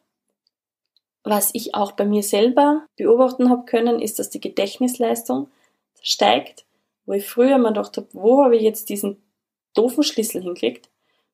Was 1.23 1.49
ich 1.53 1.75
auch 1.75 1.91
bei 1.91 2.05
mir 2.05 2.23
selber 2.23 2.85
beobachten 2.95 3.49
habe 3.49 3.65
können, 3.65 4.01
ist, 4.01 4.17
dass 4.17 4.29
die 4.29 4.39
Gedächtnisleistung 4.39 5.49
steigt, 6.01 6.65
wo 7.05 7.13
ich 7.13 7.27
früher 7.27 7.57
mir 7.57 7.69
gedacht 7.69 7.97
habe, 7.97 8.07
wo 8.13 8.43
habe 8.43 8.55
ich 8.55 8.61
jetzt 8.61 8.89
diesen 8.89 9.21
doofen 9.77 10.03
Schlüssel 10.03 10.41
hingelegt, 10.41 10.89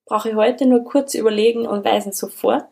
brauche 0.05 0.29
ich 0.29 0.35
heute 0.35 0.65
nur 0.65 0.83
kurz 0.83 1.13
überlegen 1.13 1.67
und 1.67 1.85
weiß 1.85 2.07
ihn 2.07 2.11
sofort. 2.11 2.65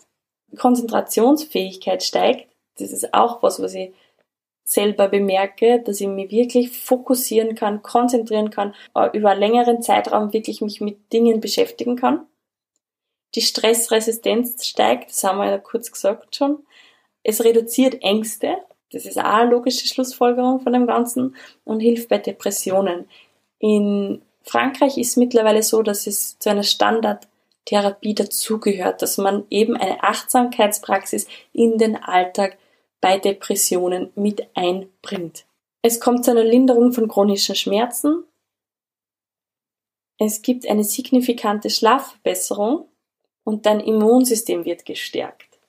Konzentrationsfähigkeit 0.57 2.03
steigt. 2.03 2.49
Das 2.77 2.91
ist 2.91 3.13
auch 3.13 3.41
was, 3.41 3.61
was 3.61 3.73
ich 3.73 3.93
selber 4.63 5.07
bemerke, 5.07 5.81
dass 5.81 6.01
ich 6.01 6.07
mich 6.07 6.31
wirklich 6.31 6.71
fokussieren 6.71 7.55
kann, 7.55 7.81
konzentrieren 7.81 8.49
kann, 8.49 8.73
äh, 8.95 9.09
über 9.17 9.31
einen 9.31 9.39
längeren 9.39 9.81
Zeitraum 9.81 10.33
wirklich 10.33 10.61
mich 10.61 10.81
mit 10.81 11.11
Dingen 11.11 11.41
beschäftigen 11.41 11.95
kann. 11.95 12.25
Die 13.35 13.41
Stressresistenz 13.41 14.65
steigt, 14.65 15.09
das 15.09 15.23
haben 15.23 15.39
wir 15.39 15.49
ja 15.49 15.57
kurz 15.57 15.91
gesagt 15.91 16.35
schon. 16.35 16.65
Es 17.23 17.43
reduziert 17.43 18.01
Ängste, 18.01 18.57
das 18.91 19.05
ist 19.05 19.17
auch 19.17 19.23
eine 19.23 19.51
logische 19.51 19.87
Schlussfolgerung 19.87 20.59
von 20.59 20.73
dem 20.73 20.87
Ganzen 20.87 21.35
und 21.63 21.79
hilft 21.79 22.09
bei 22.09 22.17
Depressionen. 22.17 23.09
In 23.59 24.21
Frankreich 24.43 24.97
ist 24.97 25.17
mittlerweile 25.17 25.63
so, 25.63 25.81
dass 25.81 26.07
es 26.07 26.37
zu 26.39 26.49
einer 26.49 26.63
Standardtherapie 26.63 28.15
dazugehört, 28.15 29.01
dass 29.01 29.17
man 29.17 29.45
eben 29.49 29.75
eine 29.75 30.03
Achtsamkeitspraxis 30.03 31.27
in 31.53 31.77
den 31.77 31.95
Alltag 31.95 32.57
bei 33.01 33.17
Depressionen 33.17 34.11
mit 34.15 34.47
einbringt. 34.55 35.45
Es 35.81 35.99
kommt 35.99 36.25
zu 36.25 36.31
einer 36.31 36.43
Linderung 36.43 36.93
von 36.93 37.07
chronischen 37.07 37.55
Schmerzen. 37.55 38.23
Es 40.19 40.43
gibt 40.43 40.67
eine 40.67 40.83
signifikante 40.83 41.71
Schlafverbesserung 41.71 42.87
und 43.43 43.65
dein 43.65 43.79
Immunsystem 43.79 44.65
wird 44.65 44.85
gestärkt. 44.85 45.59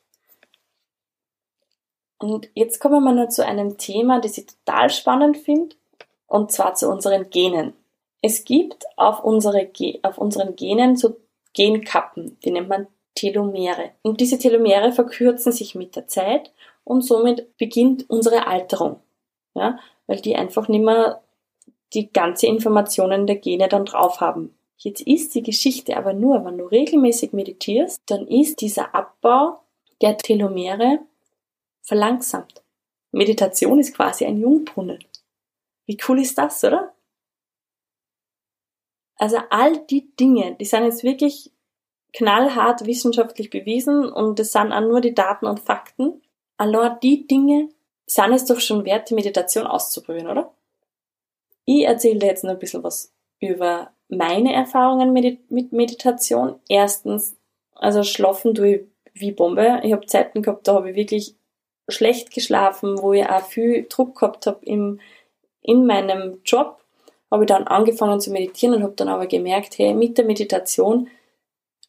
Und 2.18 2.48
jetzt 2.54 2.78
kommen 2.78 3.02
wir 3.02 3.12
noch 3.12 3.30
zu 3.30 3.44
einem 3.44 3.78
Thema, 3.78 4.20
das 4.20 4.38
ich 4.38 4.46
total 4.46 4.90
spannend 4.90 5.38
finde, 5.38 5.74
und 6.26 6.52
zwar 6.52 6.74
zu 6.74 6.88
unseren 6.88 7.30
Genen. 7.30 7.72
Es 8.22 8.44
gibt 8.44 8.84
auf, 8.96 9.22
unsere, 9.22 9.70
auf 10.02 10.16
unseren 10.16 10.56
Genen 10.56 10.96
so 10.96 11.16
Genkappen, 11.54 12.38
die 12.44 12.50
nennt 12.50 12.68
man 12.68 12.86
Telomere. 13.14 13.90
Und 14.02 14.20
diese 14.20 14.38
Telomere 14.38 14.92
verkürzen 14.92 15.52
sich 15.52 15.74
mit 15.74 15.96
der 15.96 16.06
Zeit 16.06 16.52
und 16.84 17.02
somit 17.02 17.56
beginnt 17.58 18.08
unsere 18.08 18.46
Alterung. 18.46 19.00
Ja, 19.54 19.78
weil 20.06 20.20
die 20.20 20.34
einfach 20.34 20.68
nicht 20.68 20.82
mehr 20.82 21.20
die 21.92 22.10
ganze 22.10 22.46
Informationen 22.46 23.26
der 23.26 23.36
Gene 23.36 23.68
dann 23.68 23.84
drauf 23.84 24.20
haben. 24.20 24.54
Jetzt 24.78 25.02
ist 25.02 25.34
die 25.34 25.42
Geschichte 25.42 25.96
aber 25.96 26.14
nur, 26.14 26.44
wenn 26.44 26.58
du 26.58 26.64
regelmäßig 26.64 27.32
meditierst, 27.32 28.02
dann 28.06 28.26
ist 28.26 28.60
dieser 28.62 28.94
Abbau 28.94 29.60
der 30.00 30.16
Telomere 30.16 31.00
verlangsamt. 31.82 32.62
Meditation 33.12 33.78
ist 33.78 33.94
quasi 33.94 34.24
ein 34.24 34.40
Jungbrunnen. 34.40 35.04
Wie 35.86 35.98
cool 36.08 36.20
ist 36.20 36.38
das, 36.38 36.64
oder? 36.64 36.92
Also 39.22 39.36
all 39.50 39.78
die 39.86 40.10
Dinge, 40.16 40.56
die 40.58 40.64
sind 40.64 40.82
jetzt 40.82 41.04
wirklich 41.04 41.52
knallhart 42.12 42.86
wissenschaftlich 42.86 43.50
bewiesen 43.50 44.12
und 44.12 44.40
das 44.40 44.50
sind 44.50 44.72
auch 44.72 44.80
nur 44.80 45.00
die 45.00 45.14
Daten 45.14 45.46
und 45.46 45.60
Fakten. 45.60 46.20
Allein 46.56 46.98
die 47.04 47.28
Dinge 47.28 47.68
sind 48.04 48.32
es 48.32 48.46
doch 48.46 48.58
schon 48.58 48.84
wert, 48.84 49.10
die 49.10 49.14
Meditation 49.14 49.64
auszuprobieren, 49.64 50.26
oder? 50.26 50.52
Ich 51.66 51.84
erzähle 51.84 52.18
dir 52.18 52.26
jetzt 52.26 52.42
noch 52.42 52.50
ein 52.50 52.58
bisschen 52.58 52.82
was 52.82 53.14
über 53.38 53.92
meine 54.08 54.52
Erfahrungen 54.52 55.12
mit 55.12 55.72
Meditation. 55.72 56.56
Erstens, 56.68 57.36
also 57.76 58.02
schlafen 58.02 58.56
tue 58.56 58.74
ich 58.74 58.80
wie 59.14 59.30
Bombe. 59.30 59.82
Ich 59.84 59.92
habe 59.92 60.04
Zeiten 60.06 60.42
gehabt, 60.42 60.66
da 60.66 60.74
habe 60.74 60.90
ich 60.90 60.96
wirklich 60.96 61.36
schlecht 61.88 62.34
geschlafen, 62.34 63.00
wo 63.00 63.12
ich 63.12 63.24
auch 63.24 63.46
viel 63.46 63.86
Druck 63.88 64.18
gehabt 64.18 64.48
habe 64.48 64.66
in 64.66 65.86
meinem 65.86 66.40
Job 66.44 66.81
habe 67.32 67.44
ich 67.44 67.48
dann 67.48 67.66
angefangen 67.66 68.20
zu 68.20 68.30
meditieren 68.30 68.76
und 68.76 68.82
habe 68.82 68.92
dann 68.94 69.08
aber 69.08 69.26
gemerkt, 69.26 69.78
hey, 69.78 69.94
mit 69.94 70.18
der 70.18 70.26
Meditation 70.26 71.08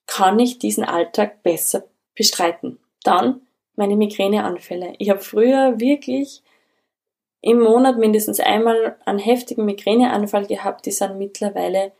kann 0.08 0.40
ich 0.40 0.58
diesen 0.58 0.86
Alltag 0.86 1.44
besser 1.44 1.84
bestreiten. 2.16 2.80
Dann 3.04 3.42
meine 3.76 3.98
Migräneanfälle. 3.98 4.94
Ich 5.00 5.10
habe 5.10 5.20
früher 5.20 5.82
wirklich 5.82 6.44
im 7.42 7.60
Monat 7.60 7.98
mindestens 7.98 8.40
einmal 8.40 8.96
einen 9.06 9.20
heftigen 9.20 9.66
Migräneanfall 9.66 10.48
gehabt, 10.48 10.86
die 10.86 10.92
sind 10.92 11.18
mittlerweile, 11.18 11.92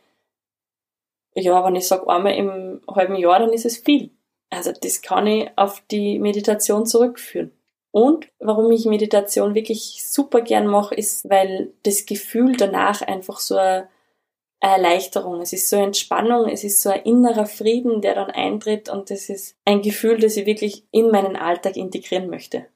ja, 1.34 1.62
wenn 1.66 1.76
ich 1.76 1.86
sage 1.86 2.08
einmal 2.08 2.32
im 2.32 2.80
halben 2.88 3.16
Jahr, 3.16 3.40
dann 3.40 3.52
ist 3.52 3.66
es 3.66 3.76
viel. 3.76 4.10
Also 4.48 4.72
das 4.72 5.02
kann 5.02 5.26
ich 5.26 5.50
auf 5.56 5.82
die 5.90 6.18
Meditation 6.18 6.86
zurückführen. 6.86 7.52
Und 7.94 8.26
warum 8.40 8.72
ich 8.72 8.86
Meditation 8.86 9.54
wirklich 9.54 10.02
super 10.04 10.40
gern 10.40 10.66
mache, 10.66 10.96
ist, 10.96 11.30
weil 11.30 11.72
das 11.84 12.06
Gefühl 12.06 12.56
danach 12.56 13.02
einfach 13.02 13.38
so 13.38 13.54
eine 13.54 13.86
Erleichterung, 14.58 15.40
es 15.40 15.52
ist 15.52 15.70
so 15.70 15.76
eine 15.76 15.86
Entspannung, 15.86 16.48
es 16.48 16.64
ist 16.64 16.82
so 16.82 16.90
ein 16.90 17.02
innerer 17.02 17.46
Frieden, 17.46 18.00
der 18.00 18.16
dann 18.16 18.32
eintritt 18.32 18.88
und 18.88 19.10
das 19.10 19.28
ist 19.28 19.56
ein 19.64 19.80
Gefühl, 19.80 20.18
das 20.18 20.36
ich 20.36 20.44
wirklich 20.44 20.82
in 20.90 21.12
meinen 21.12 21.36
Alltag 21.36 21.76
integrieren 21.76 22.28
möchte. 22.28 22.66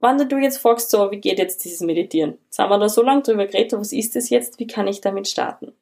Wenn 0.00 0.28
du 0.28 0.36
jetzt 0.36 0.58
fragst, 0.58 0.90
so, 0.90 1.10
wie 1.10 1.20
geht 1.20 1.38
jetzt 1.38 1.64
dieses 1.64 1.80
Meditieren? 1.80 2.36
Jetzt 2.44 2.58
haben 2.58 2.68
wir 2.68 2.78
da 2.78 2.90
so 2.90 3.02
lange 3.02 3.22
drüber 3.22 3.46
geredet, 3.46 3.72
was 3.72 3.94
ist 3.94 4.16
es 4.16 4.28
jetzt, 4.28 4.58
wie 4.58 4.66
kann 4.66 4.86
ich 4.86 5.00
damit 5.00 5.28
starten? 5.28 5.72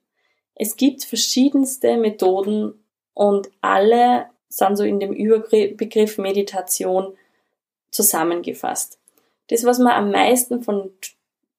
Es 0.55 0.77
gibt 0.77 1.03
verschiedenste 1.03 1.97
Methoden 1.97 2.85
und 3.15 3.51
alle 3.63 4.27
sind 4.49 4.77
so 4.77 4.85
in 4.85 5.01
dem 5.01 5.13
Überbegriff 5.13 6.19
Meditation 6.19 7.17
zusammengefasst. 7.97 8.99
Das, 9.49 9.65
was 9.65 9.79
man 9.79 9.93
am 9.93 10.11
meisten 10.11 10.63
von 10.63 10.91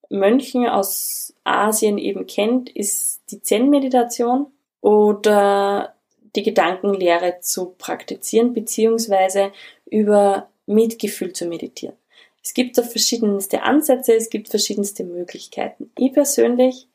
Mönchen 0.10 0.67
aus 0.67 1.34
Asien 1.44 1.98
eben 1.98 2.27
kennt, 2.27 2.70
ist 2.70 3.22
die 3.32 3.41
Zen-Meditation 3.41 4.48
oder 4.82 5.96
die 6.36 6.44
Gedankenlehre 6.44 7.39
zu 7.41 7.74
praktizieren, 7.77 8.53
beziehungsweise 8.53 9.51
über 9.86 10.50
Mitgefühl 10.65 11.34
zu 11.34 11.46
meditieren. 11.46 11.96
Es 12.44 12.53
gibt 12.53 12.77
da 12.77 12.84
verschiedenste 12.84 13.63
Ansätze, 13.63 14.13
es 14.13 14.29
gibt 14.29 14.50
verschiedenste 14.50 15.03
Möglichkeiten. 15.03 15.91
Ich 15.98 16.13
persönlich 16.13 16.88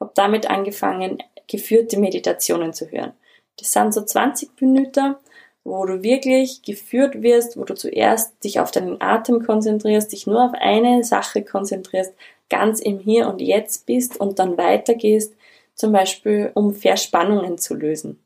habe 0.00 0.12
damit 0.14 0.50
angefangen, 0.50 1.22
geführte 1.46 1.98
Meditationen 1.98 2.74
zu 2.74 2.90
hören. 2.90 3.12
Das 3.58 3.72
sind 3.72 3.94
so 3.94 4.02
20 4.02 4.60
Minuten, 4.60 5.16
wo 5.64 5.84
du 5.84 6.02
wirklich 6.02 6.62
geführt 6.62 7.22
wirst, 7.22 7.56
wo 7.56 7.64
du 7.64 7.74
zuerst 7.74 8.42
dich 8.44 8.60
auf 8.60 8.70
deinen 8.70 9.00
Atem 9.00 9.44
konzentrierst, 9.44 10.12
dich 10.12 10.26
nur 10.26 10.44
auf 10.44 10.52
eine 10.54 11.04
Sache 11.04 11.44
konzentrierst, 11.44 12.14
ganz 12.48 12.80
im 12.80 12.98
Hier 12.98 13.28
und 13.28 13.40
Jetzt 13.40 13.86
bist 13.86 14.18
und 14.18 14.38
dann 14.38 14.56
weitergehst, 14.56 15.34
zum 15.74 15.92
Beispiel 15.92 16.50
um 16.54 16.74
Verspannungen 16.74 17.58
zu 17.58 17.74
lösen. 17.74 18.22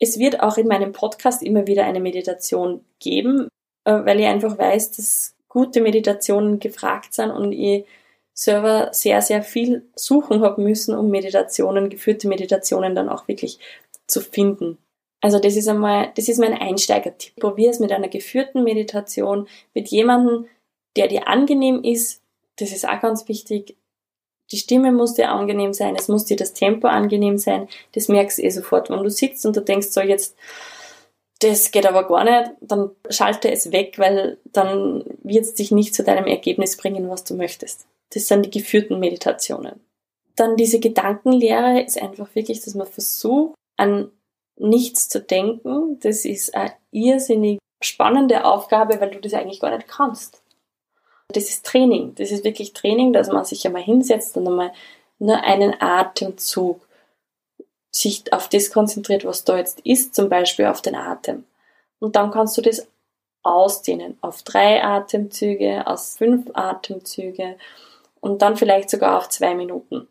Es 0.00 0.18
wird 0.18 0.40
auch 0.40 0.56
in 0.56 0.68
meinem 0.68 0.92
Podcast 0.92 1.42
immer 1.42 1.66
wieder 1.66 1.84
eine 1.84 2.00
Meditation 2.00 2.84
geben, 3.00 3.48
äh, 3.84 3.92
weil 3.92 4.20
ich 4.20 4.26
einfach 4.26 4.56
weiß, 4.56 4.92
dass 4.92 5.34
gute 5.48 5.80
Meditationen 5.80 6.60
gefragt 6.60 7.14
sind 7.14 7.30
und 7.30 7.52
ich 7.52 7.84
selber 8.32 8.90
sehr, 8.92 9.20
sehr 9.20 9.42
viel 9.42 9.88
suchen 9.96 10.42
habe 10.42 10.62
müssen, 10.62 10.96
um 10.96 11.10
Meditationen, 11.10 11.90
geführte 11.90 12.28
Meditationen 12.28 12.94
dann 12.94 13.08
auch 13.08 13.26
wirklich 13.26 13.58
zu 14.06 14.20
finden. 14.20 14.78
Also 15.20 15.38
das 15.38 15.56
ist 15.56 15.68
einmal, 15.68 16.12
das 16.16 16.28
ist 16.28 16.38
mein 16.38 16.54
Einsteigertipp. 16.54 17.36
Probier 17.36 17.70
es 17.70 17.80
mit 17.80 17.92
einer 17.92 18.08
geführten 18.08 18.62
Meditation, 18.62 19.48
mit 19.74 19.88
jemandem, 19.88 20.46
der 20.96 21.08
dir 21.08 21.28
angenehm 21.28 21.82
ist. 21.82 22.22
Das 22.56 22.72
ist 22.72 22.88
auch 22.88 23.00
ganz 23.00 23.26
wichtig. 23.28 23.76
Die 24.50 24.56
Stimme 24.56 24.92
muss 24.92 25.14
dir 25.14 25.30
angenehm 25.30 25.74
sein, 25.74 25.94
es 25.96 26.08
muss 26.08 26.24
dir 26.24 26.36
das 26.36 26.54
Tempo 26.54 26.86
angenehm 26.86 27.36
sein. 27.36 27.68
Das 27.92 28.08
merkst 28.08 28.38
du 28.38 28.42
eh 28.42 28.50
sofort. 28.50 28.88
Wenn 28.90 29.02
du 29.02 29.10
sitzt 29.10 29.44
und 29.44 29.56
du 29.56 29.60
denkst 29.60 29.88
so 29.88 30.00
jetzt, 30.00 30.36
das 31.40 31.70
geht 31.70 31.86
aber 31.86 32.06
gar 32.08 32.24
nicht, 32.24 32.52
dann 32.60 32.90
schalte 33.10 33.50
es 33.50 33.70
weg, 33.70 33.98
weil 33.98 34.38
dann 34.44 35.04
wird 35.22 35.44
es 35.44 35.54
dich 35.54 35.70
nicht 35.70 35.94
zu 35.94 36.02
deinem 36.02 36.26
Ergebnis 36.26 36.76
bringen, 36.76 37.08
was 37.08 37.24
du 37.24 37.34
möchtest. 37.34 37.86
Das 38.10 38.26
sind 38.26 38.46
die 38.46 38.50
geführten 38.50 38.98
Meditationen. 38.98 39.80
Dann 40.34 40.56
diese 40.56 40.80
Gedankenlehre 40.80 41.82
ist 41.82 42.00
einfach 42.00 42.34
wirklich, 42.34 42.60
dass 42.64 42.74
man 42.74 42.86
versucht, 42.86 43.54
an 43.76 44.10
nichts 44.58 45.08
zu 45.08 45.20
denken. 45.20 45.98
Das 46.00 46.24
ist 46.24 46.54
eine 46.54 46.72
irrsinnig 46.90 47.58
spannende 47.82 48.44
Aufgabe, 48.44 49.00
weil 49.00 49.10
du 49.10 49.20
das 49.20 49.34
eigentlich 49.34 49.60
gar 49.60 49.74
nicht 49.74 49.88
kannst. 49.88 50.42
Das 51.28 51.48
ist 51.48 51.66
Training. 51.66 52.14
Das 52.14 52.30
ist 52.30 52.44
wirklich 52.44 52.72
Training, 52.72 53.12
dass 53.12 53.28
man 53.28 53.44
sich 53.44 53.66
einmal 53.66 53.82
hinsetzt 53.82 54.36
und 54.36 54.46
einmal 54.46 54.72
nur 55.18 55.42
einen 55.42 55.74
Atemzug 55.80 56.86
sich 57.90 58.32
auf 58.32 58.48
das 58.48 58.70
konzentriert, 58.70 59.24
was 59.24 59.44
da 59.44 59.56
jetzt 59.56 59.80
ist, 59.80 60.14
zum 60.14 60.28
Beispiel 60.28 60.66
auf 60.66 60.82
den 60.82 60.94
Atem. 60.94 61.44
Und 61.98 62.16
dann 62.16 62.30
kannst 62.30 62.56
du 62.56 62.62
das 62.62 62.86
ausdehnen 63.42 64.18
auf 64.20 64.42
drei 64.42 64.82
Atemzüge, 64.82 65.86
aus 65.86 66.16
fünf 66.16 66.50
Atemzüge 66.54 67.56
und 68.20 68.42
dann 68.42 68.56
vielleicht 68.56 68.90
sogar 68.90 69.18
auf 69.18 69.28
zwei 69.28 69.54
Minuten. 69.54 70.06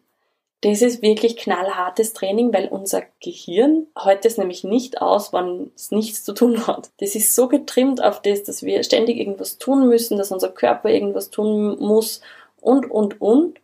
Das 0.62 0.82
ist 0.82 1.04
wirklich 1.04 1.38
knallhartes 1.38 2.14
Training, 2.14 2.52
weil 2.52 2.68
unser 2.68 3.04
Gehirn 3.22 3.86
heute 3.96 4.28
es 4.28 4.38
nämlich 4.38 4.64
nicht 4.64 5.02
aus, 5.02 5.32
wann 5.32 5.72
es 5.76 5.92
nichts 5.92 6.24
zu 6.24 6.34
tun 6.34 6.66
hat. 6.66 6.90
Das 6.98 7.14
ist 7.14 7.36
so 7.36 7.48
getrimmt 7.48 8.04
auf 8.04 8.22
das, 8.24 8.44
dass 8.44 8.64
wir 8.64 8.82
ständig 8.84 9.18
irgendwas 9.18 9.60
tun 9.60 9.88
müssen, 9.88 10.18
dass 10.18 10.32
unser 10.32 10.50
Körper 10.50 10.90
irgendwas 10.90 11.30
tun 11.30 11.78
muss 11.80 12.22
und, 12.60 12.90
und, 12.90 13.22
und, 13.22 13.60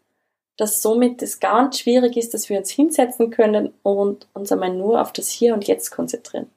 dass 0.57 0.83
somit 0.83 1.23
es 1.23 1.39
ganz 1.39 1.79
schwierig 1.79 2.15
ist, 2.15 2.35
dass 2.35 2.49
wir 2.49 2.59
uns 2.59 2.69
hinsetzen 2.69 3.31
können 3.31 3.73
und 3.81 4.27
uns 4.33 4.51
einmal 4.51 4.71
nur 4.71 5.01
auf 5.01 5.11
das 5.11 5.29
Hier 5.29 5.55
und 5.55 5.67
Jetzt 5.67 5.89
konzentrieren. 5.89 6.51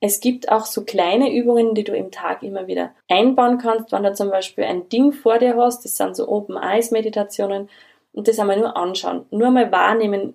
Es 0.00 0.20
gibt 0.20 0.50
auch 0.50 0.64
so 0.64 0.84
kleine 0.84 1.34
Übungen, 1.34 1.74
die 1.74 1.82
du 1.82 1.96
im 1.96 2.10
Tag 2.10 2.42
immer 2.42 2.66
wieder 2.66 2.94
einbauen 3.08 3.58
kannst, 3.58 3.90
wenn 3.90 4.04
du 4.04 4.14
zum 4.14 4.30
Beispiel 4.30 4.64
ein 4.64 4.88
Ding 4.90 5.12
vor 5.12 5.38
dir 5.38 5.56
hast, 5.56 5.84
das 5.84 5.96
sind 5.96 6.14
so 6.14 6.28
Open 6.28 6.56
Eyes 6.56 6.90
Meditationen, 6.90 7.68
und 8.12 8.28
das 8.28 8.38
einmal 8.38 8.58
nur 8.58 8.76
anschauen. 8.76 9.26
Nur 9.30 9.50
mal 9.50 9.70
wahrnehmen, 9.70 10.34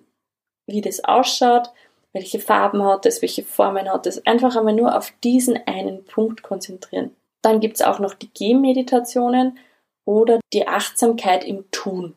wie 0.66 0.80
das 0.80 1.04
ausschaut, 1.04 1.70
welche 2.12 2.38
Farben 2.38 2.84
hat 2.84 3.06
es, 3.06 3.22
welche 3.22 3.42
Formen 3.42 3.90
hat 3.90 4.06
es. 4.06 4.24
Einfach 4.26 4.56
einmal 4.56 4.74
nur 4.74 4.96
auf 4.96 5.12
diesen 5.22 5.58
einen 5.66 6.04
Punkt 6.04 6.42
konzentrieren. 6.42 7.14
Dann 7.42 7.60
gibt 7.60 7.76
es 7.76 7.82
auch 7.82 7.98
noch 7.98 8.14
die 8.14 8.32
Gehmeditationen 8.32 9.58
oder 10.04 10.40
die 10.52 10.66
Achtsamkeit 10.66 11.44
im 11.44 11.70
Tun. 11.70 12.14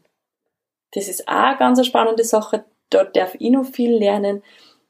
Das 0.93 1.07
ist 1.07 1.27
auch 1.27 1.33
eine 1.33 1.57
ganz 1.57 1.85
spannende 1.85 2.23
Sache. 2.23 2.63
Dort 2.89 3.15
darf 3.15 3.35
ich 3.39 3.49
noch 3.49 3.65
viel 3.65 3.93
lernen. 3.93 4.43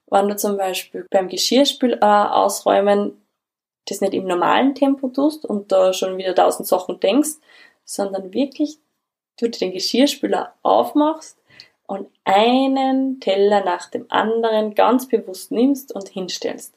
Wenn 0.07 0.29
du 0.29 0.35
zum 0.35 0.57
Beispiel 0.57 1.05
beim 1.09 1.27
Geschirrspül 1.27 1.93
äh, 1.93 2.05
ausräumen 2.05 3.13
das 3.89 4.01
nicht 4.01 4.13
im 4.13 4.25
normalen 4.25 4.75
Tempo 4.75 5.07
tust 5.07 5.45
und 5.45 5.71
da 5.71 5.93
schon 5.93 6.17
wieder 6.17 6.35
tausend 6.35 6.67
Sachen 6.67 6.99
denkst, 6.99 7.37
sondern 7.85 8.33
wirklich 8.33 8.79
du 9.37 9.49
den 9.49 9.71
Geschirrspüler 9.71 10.53
aufmachst 10.63 11.37
und 11.85 12.07
einen 12.25 13.19
Teller 13.19 13.63
nach 13.63 13.89
dem 13.89 14.05
anderen 14.09 14.75
ganz 14.75 15.07
bewusst 15.07 15.51
nimmst 15.51 15.93
und 15.93 16.09
hinstellst. 16.09 16.73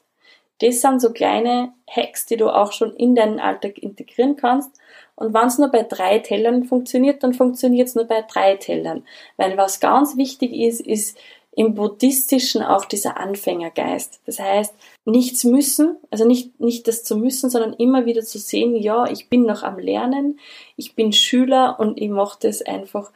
Das 0.61 0.79
sind 0.79 1.01
so 1.01 1.11
kleine 1.11 1.73
Hacks, 1.89 2.27
die 2.27 2.37
du 2.37 2.49
auch 2.49 2.71
schon 2.71 2.95
in 2.95 3.15
deinen 3.15 3.39
Alltag 3.39 3.79
integrieren 3.79 4.35
kannst. 4.35 4.79
Und 5.15 5.33
wenn 5.33 5.47
es 5.47 5.57
nur 5.57 5.69
bei 5.69 5.83
drei 5.83 6.19
Tellern 6.19 6.63
funktioniert, 6.63 7.23
dann 7.23 7.33
funktioniert 7.33 7.87
es 7.87 7.95
nur 7.95 8.05
bei 8.05 8.21
drei 8.21 8.55
Tellern. 8.55 9.03
Weil 9.37 9.57
was 9.57 9.79
ganz 9.79 10.17
wichtig 10.17 10.53
ist, 10.53 10.81
ist 10.81 11.17
im 11.53 11.75
Buddhistischen 11.75 12.63
auch 12.63 12.85
dieser 12.85 13.17
Anfängergeist. 13.17 14.21
Das 14.25 14.39
heißt, 14.39 14.73
nichts 15.05 15.43
müssen, 15.43 15.97
also 16.09 16.25
nicht, 16.25 16.59
nicht 16.59 16.87
das 16.87 17.03
zu 17.03 17.17
müssen, 17.17 17.49
sondern 17.49 17.73
immer 17.73 18.05
wieder 18.05 18.21
zu 18.21 18.39
sehen, 18.39 18.75
ja, 18.75 19.05
ich 19.05 19.29
bin 19.29 19.43
noch 19.43 19.63
am 19.63 19.77
Lernen, 19.77 20.39
ich 20.77 20.95
bin 20.95 21.11
Schüler 21.11 21.77
und 21.79 21.99
ich 21.99 22.09
mache 22.09 22.39
das 22.41 22.61
einfach 22.61 23.11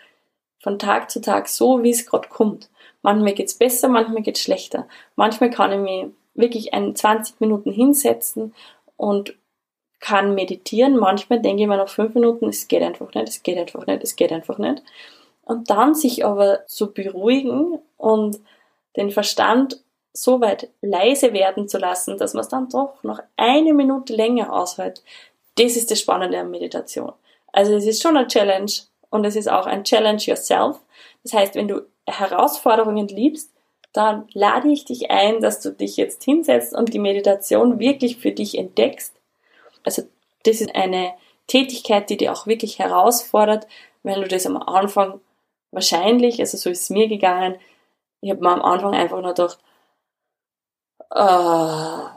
von 0.60 0.80
Tag 0.80 1.12
zu 1.12 1.22
Tag 1.22 1.48
so, 1.48 1.84
wie 1.84 1.92
es 1.92 2.06
gerade 2.06 2.28
kommt. 2.28 2.70
Manchmal 3.02 3.34
geht's 3.34 3.54
besser, 3.54 3.88
manchmal 3.88 4.24
geht's 4.24 4.42
schlechter. 4.42 4.88
Manchmal 5.16 5.50
kann 5.50 5.72
ich 5.72 5.80
mich 5.80 6.06
wirklich 6.34 6.74
ein 6.74 6.96
20 6.96 7.40
Minuten 7.40 7.72
hinsetzen 7.72 8.54
und 8.98 9.36
kann 10.02 10.36
meditieren. 10.36 10.98
Manchmal 10.98 11.40
denke 11.40 11.62
ich 11.62 11.70
mir 11.70 11.78
nach 11.78 11.88
fünf 11.88 12.14
Minuten, 12.16 12.50
es 12.50 12.68
geht 12.68 12.82
einfach 12.82 13.14
nicht, 13.14 13.30
es 13.30 13.44
geht 13.44 13.58
einfach 13.58 13.88
nicht, 13.88 14.04
es 14.04 14.16
geht 14.18 14.34
einfach 14.34 14.58
nicht 14.58 14.84
und 15.46 15.70
dann 15.70 15.94
sich 15.94 16.26
aber 16.26 16.66
zu 16.66 16.92
beruhigen 16.92 17.80
und 18.06 18.40
den 18.96 19.10
Verstand 19.10 19.82
so 20.14 20.40
weit 20.40 20.70
leise 20.82 21.34
werden 21.34 21.68
zu 21.68 21.80
lassen, 21.80 22.20
dass 22.20 22.36
man 22.36 22.42
es 22.42 22.50
dann 22.50 22.70
doch 22.70 23.02
noch 23.02 23.20
eine 23.36 23.74
Minute 23.74 24.14
länger 24.14 24.54
aushält. 24.54 25.02
Das 25.56 25.76
ist 25.76 25.90
das 25.90 26.00
Spannende 26.00 26.40
an 26.40 26.52
Meditation. 26.52 27.14
Also 27.52 27.74
es 27.74 27.88
ist 27.88 28.04
schon 28.04 28.16
eine 28.16 28.28
Challenge 28.28 28.72
und 29.10 29.26
es 29.26 29.36
ist 29.36 29.50
auch 29.50 29.66
ein 29.66 29.84
Challenge 29.84 30.22
yourself. 30.22 30.80
Das 31.24 31.34
heißt, 31.34 31.56
wenn 31.56 31.68
du 31.68 31.82
Herausforderungen 32.06 33.08
liebst, 33.08 33.52
dann 33.92 34.28
lade 34.34 34.70
ich 34.70 34.86
dich 34.86 35.10
ein, 35.10 35.42
dass 35.42 35.60
du 35.62 35.72
dich 35.72 35.98
jetzt 35.98 36.24
hinsetzt 36.24 36.76
und 36.76 36.94
die 36.94 37.00
Meditation 37.00 37.80
wirklich 37.80 38.18
für 38.18 38.32
dich 38.32 38.56
entdeckst. 38.56 39.16
Also 39.84 40.04
das 40.44 40.62
ist 40.62 40.76
eine 40.76 41.14
Tätigkeit, 41.48 42.10
die 42.12 42.18
dir 42.18 42.34
auch 42.34 42.46
wirklich 42.46 42.78
herausfordert, 42.78 43.66
weil 44.04 44.22
du 44.22 44.28
das 44.28 44.46
am 44.46 44.58
Anfang 44.58 45.22
wahrscheinlich, 45.72 46.40
also 46.40 46.56
so 46.58 46.70
ist 46.70 46.84
es 46.84 46.90
mir 46.92 47.08
gegangen, 47.08 47.56
ich 48.26 48.32
habe 48.32 48.42
mir 48.42 48.50
am 48.50 48.64
Anfang 48.64 48.96
einfach 48.96 49.22
nur 49.22 49.36
gedacht, 49.36 49.60
uh, 51.14 52.10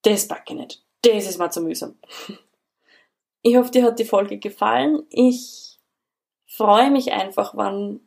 das 0.00 0.26
packe 0.26 0.54
ich 0.54 0.58
nicht. 0.58 0.84
Das 1.02 1.28
ist 1.28 1.38
mir 1.38 1.50
zu 1.50 1.60
mühsam. 1.60 1.98
Ich 3.44 3.56
hoffe, 3.56 3.72
dir 3.72 3.82
hat 3.82 3.98
die 3.98 4.04
Folge 4.04 4.38
gefallen. 4.38 5.02
Ich 5.10 5.80
freue 6.46 6.92
mich 6.92 7.10
einfach, 7.10 7.56
wann, 7.56 7.98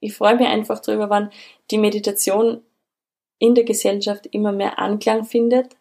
ich 0.00 0.16
freue 0.16 0.34
mich 0.34 0.46
einfach 0.46 0.80
darüber, 0.80 1.10
wann 1.10 1.30
die 1.70 1.76
Meditation 1.76 2.62
in 3.38 3.54
der 3.54 3.64
Gesellschaft 3.64 4.24
immer 4.32 4.52
mehr 4.52 4.78
Anklang 4.78 5.26
findet. 5.26 5.76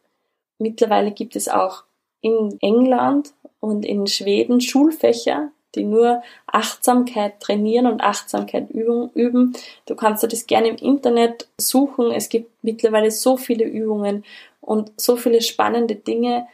Mittlerweile 0.57 1.13
gibt 1.13 1.37
es 1.37 1.47
auch 1.47 1.85
in 2.19 2.57
England 2.59 3.33
und 3.61 3.85
in 3.85 4.07
Schweden 4.07 4.59
Schulfächer, 4.59 5.53
die 5.75 5.83
nur 5.83 6.21
Achtsamkeit 6.47 7.39
trainieren 7.39 7.87
und 7.87 8.01
Achtsamkeit 8.01 8.69
üben. 8.69 9.53
Du 9.85 9.95
kannst 9.95 10.23
dir 10.23 10.27
das 10.27 10.47
gerne 10.47 10.69
im 10.69 10.77
Internet 10.77 11.47
suchen. 11.57 12.11
Es 12.11 12.29
gibt 12.29 12.51
mittlerweile 12.63 13.11
so 13.11 13.37
viele 13.37 13.65
Übungen 13.65 14.23
und 14.61 14.91
so 14.97 15.15
viele 15.15 15.41
spannende 15.41 15.95
Dinge. 15.95 16.47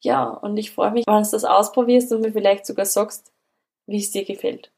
Ja, 0.00 0.24
und 0.24 0.56
ich 0.56 0.72
freue 0.72 0.90
mich, 0.90 1.04
wenn 1.06 1.22
du 1.22 1.30
das 1.30 1.44
ausprobierst 1.44 2.12
und 2.12 2.22
mir 2.22 2.32
vielleicht 2.32 2.66
sogar 2.66 2.86
sagst, 2.86 3.32
wie 3.86 3.98
es 3.98 4.10
dir 4.10 4.24
gefällt. 4.24 4.70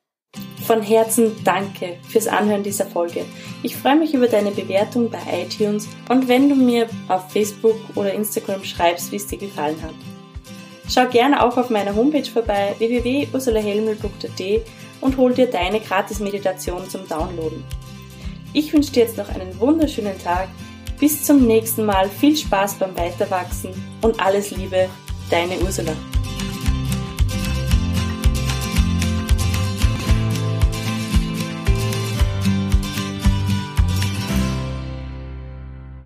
Von 0.66 0.82
Herzen 0.82 1.34
danke 1.44 1.96
fürs 2.08 2.28
Anhören 2.28 2.62
dieser 2.62 2.84
Folge. 2.84 3.24
Ich 3.62 3.76
freue 3.76 3.96
mich 3.96 4.12
über 4.12 4.28
deine 4.28 4.50
Bewertung 4.50 5.10
bei 5.10 5.18
iTunes 5.42 5.88
und 6.10 6.28
wenn 6.28 6.48
du 6.50 6.54
mir 6.54 6.88
auf 7.08 7.32
Facebook 7.32 7.76
oder 7.94 8.12
Instagram 8.12 8.62
schreibst, 8.64 9.10
wie 9.10 9.16
es 9.16 9.26
dir 9.26 9.38
gefallen 9.38 9.80
hat. 9.82 9.94
Schau 10.88 11.06
gerne 11.06 11.42
auch 11.44 11.56
auf 11.56 11.70
meiner 11.70 11.94
Homepage 11.94 12.24
vorbei 12.24 12.74
www.ursulahelmel.at 12.78 14.62
und 15.00 15.16
hol 15.16 15.34
dir 15.34 15.46
deine 15.46 15.80
Gratis-Meditation 15.80 16.88
zum 16.88 17.06
Downloaden. 17.06 17.62
Ich 18.54 18.72
wünsche 18.72 18.92
dir 18.92 19.04
jetzt 19.04 19.18
noch 19.18 19.28
einen 19.28 19.58
wunderschönen 19.60 20.18
Tag. 20.18 20.48
Bis 20.98 21.22
zum 21.22 21.46
nächsten 21.46 21.84
Mal. 21.84 22.08
Viel 22.08 22.36
Spaß 22.36 22.74
beim 22.74 22.96
Weiterwachsen 22.96 23.70
und 24.02 24.18
alles 24.20 24.50
Liebe, 24.50 24.88
deine 25.30 25.58
Ursula. 25.60 25.92